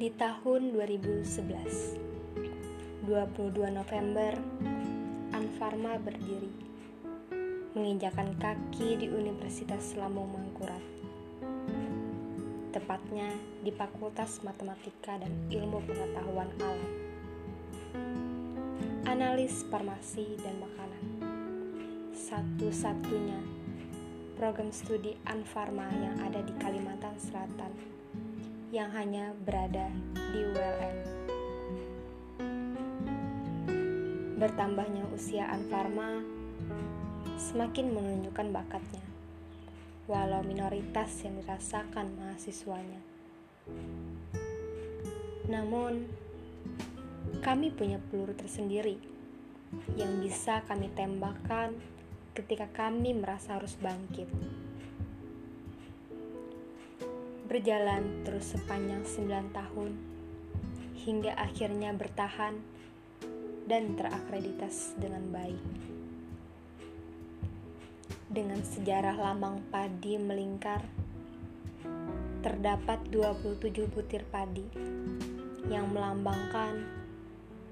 [0.00, 4.32] Di tahun 2011, 22 November,
[5.36, 6.48] Anfarma berdiri,
[7.76, 10.80] menginjakan kaki di Universitas Lambung Mangkurat.
[12.72, 13.28] Tepatnya
[13.60, 16.92] di Fakultas Matematika dan Ilmu Pengetahuan Alam.
[19.04, 21.04] Analis farmasi dan makanan.
[22.16, 23.36] Satu-satunya
[24.40, 27.99] program studi Anfarma yang ada di Kalimantan Selatan
[28.70, 30.96] yang hanya berada di ULM.
[34.38, 36.22] Bertambahnya usia Anfarma
[37.34, 39.02] semakin menunjukkan bakatnya,
[40.06, 43.02] walau minoritas yang dirasakan mahasiswanya.
[45.50, 46.06] Namun,
[47.42, 49.02] kami punya peluru tersendiri
[49.98, 51.74] yang bisa kami tembakkan
[52.38, 54.30] ketika kami merasa harus bangkit
[57.50, 59.90] berjalan terus sepanjang 9 tahun
[61.02, 62.62] hingga akhirnya bertahan
[63.66, 65.64] dan terakreditasi dengan baik.
[68.30, 70.86] Dengan sejarah lambang padi melingkar,
[72.46, 74.70] terdapat 27 butir padi
[75.66, 76.86] yang melambangkan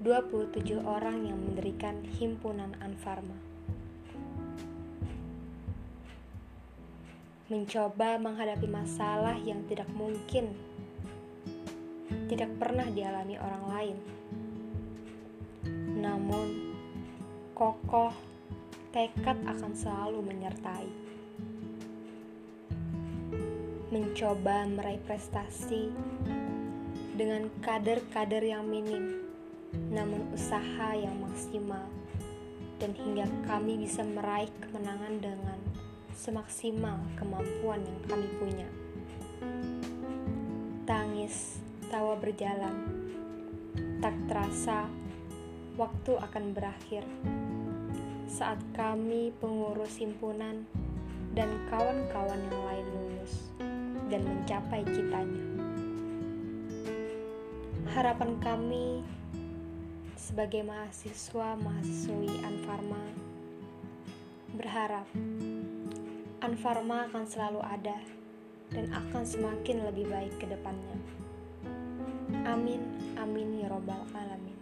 [0.03, 3.39] 27 orang yang mendirikan himpunan Anfarma.
[7.49, 10.53] Mencoba menghadapi masalah yang tidak mungkin
[12.29, 13.97] tidak pernah dialami orang lain.
[15.97, 16.77] Namun,
[17.57, 18.13] kokoh
[18.93, 20.89] tekad akan selalu menyertai.
[23.89, 25.89] Mencoba meraih prestasi
[27.17, 29.25] dengan kader-kader yang minim,
[29.89, 31.89] namun usaha yang maksimal,
[32.77, 35.59] dan hingga kami bisa meraih kemenangan dengan
[36.19, 38.67] semaksimal kemampuan yang kami punya.
[40.83, 42.75] Tangis, tawa berjalan,
[44.03, 44.91] tak terasa
[45.79, 47.07] waktu akan berakhir
[48.27, 50.67] saat kami pengurus himpunan
[51.31, 53.33] dan kawan-kawan yang lain lulus
[54.11, 55.45] dan mencapai citanya.
[57.95, 59.07] Harapan kami
[60.19, 63.01] sebagai mahasiswa mahasiswi Anfarma
[64.53, 65.07] berharap
[66.39, 67.99] Anfarma akan selalu ada
[68.71, 70.95] dan akan semakin lebih baik ke depannya.
[72.47, 72.79] Amin,
[73.19, 74.58] amin ya Robbal 'Alamin.